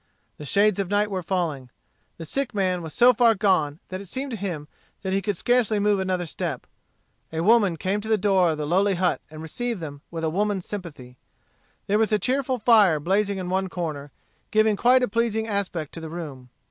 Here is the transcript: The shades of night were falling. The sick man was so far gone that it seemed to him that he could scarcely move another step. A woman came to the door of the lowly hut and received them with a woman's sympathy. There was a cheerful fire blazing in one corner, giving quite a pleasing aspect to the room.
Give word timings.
The 0.39 0.45
shades 0.45 0.79
of 0.79 0.89
night 0.89 1.11
were 1.11 1.21
falling. 1.21 1.69
The 2.17 2.25
sick 2.25 2.55
man 2.55 2.81
was 2.81 2.91
so 2.91 3.13
far 3.13 3.35
gone 3.35 3.79
that 3.89 4.01
it 4.01 4.07
seemed 4.07 4.31
to 4.31 4.35
him 4.37 4.67
that 5.03 5.13
he 5.13 5.21
could 5.21 5.37
scarcely 5.37 5.77
move 5.77 5.99
another 5.99 6.25
step. 6.25 6.65
A 7.31 7.41
woman 7.43 7.77
came 7.77 8.01
to 8.01 8.07
the 8.07 8.17
door 8.17 8.49
of 8.49 8.57
the 8.57 8.65
lowly 8.65 8.95
hut 8.95 9.21
and 9.29 9.43
received 9.43 9.79
them 9.79 10.01
with 10.09 10.23
a 10.23 10.29
woman's 10.31 10.65
sympathy. 10.65 11.19
There 11.85 11.99
was 11.99 12.11
a 12.11 12.17
cheerful 12.17 12.57
fire 12.57 12.99
blazing 12.99 13.37
in 13.37 13.51
one 13.51 13.69
corner, 13.69 14.11
giving 14.49 14.75
quite 14.75 15.03
a 15.03 15.07
pleasing 15.07 15.45
aspect 15.47 15.91
to 15.93 15.99
the 15.99 16.09
room. 16.09 16.49